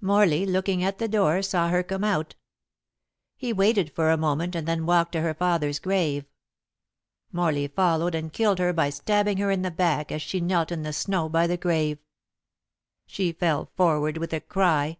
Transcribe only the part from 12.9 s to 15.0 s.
She fell forward with a cry.